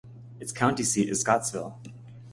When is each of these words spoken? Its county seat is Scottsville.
Its 0.39 0.51
county 0.51 0.81
seat 0.81 1.09
is 1.09 1.21
Scottsville. 1.21 1.79